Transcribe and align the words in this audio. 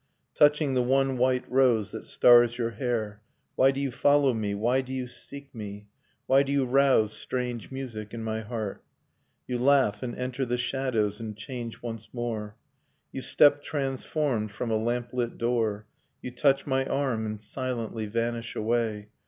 Touching 0.33 0.73
the 0.73 0.81
one 0.81 1.15
white 1.15 1.43
rose 1.47 1.91
that 1.91 2.05
stars 2.05 2.57
your 2.57 2.71
hair. 2.71 3.21
Why 3.55 3.69
do 3.69 3.79
you 3.79 3.91
follow 3.91 4.33
me, 4.33 4.55
why 4.55 4.81
do 4.81 4.91
you 4.91 5.05
seek 5.05 5.53
me. 5.53 5.89
Why 6.25 6.41
do 6.41 6.51
you 6.51 6.65
rouse 6.65 7.13
strange 7.13 7.69
music 7.69 8.11
in 8.11 8.23
my 8.23 8.39
heart? 8.41 8.83
You 9.47 9.59
laugh 9.59 10.01
and 10.01 10.15
enter 10.15 10.43
the 10.43 10.57
shadows 10.57 11.19
and 11.19 11.37
change 11.37 11.83
once 11.83 12.09
more. 12.13 12.55
You 13.11 13.21
step 13.21 13.61
transformed 13.63 14.51
from 14.51 14.71
a 14.71 14.75
lamplit 14.77 15.37
door. 15.37 15.85
You 16.19 16.31
touch 16.31 16.65
my 16.65 16.83
arm 16.87 17.27
and 17.27 17.39
silently 17.39 18.07
vanish 18.07 18.55
away. 18.55 19.09